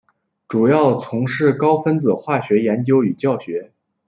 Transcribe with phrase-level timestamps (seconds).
[0.47, 3.71] 主要从事高分子化学研究与教学。